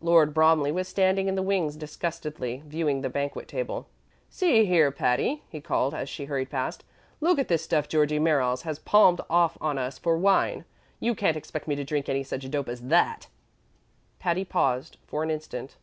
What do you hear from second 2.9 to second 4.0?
the banquet table.